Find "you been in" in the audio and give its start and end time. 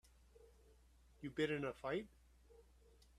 1.21-1.63